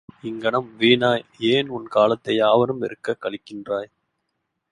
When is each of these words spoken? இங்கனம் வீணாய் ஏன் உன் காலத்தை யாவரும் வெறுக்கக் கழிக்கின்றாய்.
இங்கனம் 0.21 0.69
வீணாய் 0.79 1.25
ஏன் 1.39 1.67
உன் 1.67 1.87
காலத்தை 1.87 2.35
யாவரும் 2.35 2.81
வெறுக்கக் 2.81 3.21
கழிக்கின்றாய். 3.21 3.91